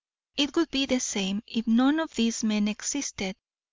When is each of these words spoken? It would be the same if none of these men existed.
It 0.35 0.55
would 0.55 0.71
be 0.71 0.87
the 0.87 0.99
same 0.99 1.43
if 1.45 1.67
none 1.67 1.99
of 1.99 2.15
these 2.15 2.43
men 2.43 2.67
existed. 2.67 3.35